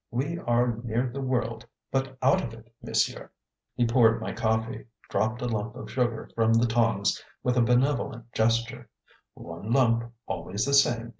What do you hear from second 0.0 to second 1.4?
We are near the